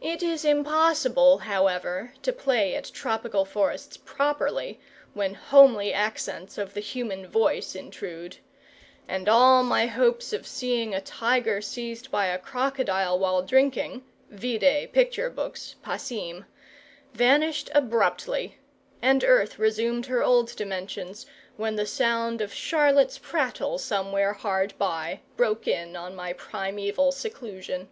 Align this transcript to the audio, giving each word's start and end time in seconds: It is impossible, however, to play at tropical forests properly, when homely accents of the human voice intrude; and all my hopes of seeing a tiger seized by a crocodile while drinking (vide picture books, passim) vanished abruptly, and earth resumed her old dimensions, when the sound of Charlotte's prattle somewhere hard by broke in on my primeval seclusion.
It 0.00 0.20
is 0.20 0.44
impossible, 0.44 1.38
however, 1.38 2.12
to 2.22 2.32
play 2.32 2.74
at 2.74 2.86
tropical 2.92 3.44
forests 3.44 3.96
properly, 3.96 4.80
when 5.14 5.34
homely 5.34 5.92
accents 5.94 6.58
of 6.58 6.74
the 6.74 6.80
human 6.80 7.24
voice 7.24 7.76
intrude; 7.76 8.38
and 9.06 9.28
all 9.28 9.62
my 9.62 9.86
hopes 9.86 10.32
of 10.32 10.44
seeing 10.44 10.92
a 10.92 11.00
tiger 11.00 11.60
seized 11.60 12.10
by 12.10 12.26
a 12.26 12.36
crocodile 12.40 13.16
while 13.16 13.42
drinking 13.44 14.02
(vide 14.28 14.92
picture 14.92 15.30
books, 15.30 15.76
passim) 15.84 16.44
vanished 17.14 17.70
abruptly, 17.76 18.58
and 19.00 19.22
earth 19.22 19.56
resumed 19.56 20.06
her 20.06 20.24
old 20.24 20.56
dimensions, 20.56 21.26
when 21.56 21.76
the 21.76 21.86
sound 21.86 22.40
of 22.40 22.52
Charlotte's 22.52 23.18
prattle 23.18 23.78
somewhere 23.78 24.32
hard 24.32 24.76
by 24.78 25.20
broke 25.36 25.68
in 25.68 25.94
on 25.94 26.16
my 26.16 26.32
primeval 26.32 27.12
seclusion. 27.12 27.88